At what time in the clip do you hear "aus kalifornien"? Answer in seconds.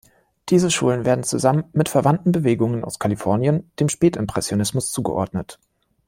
2.83-3.69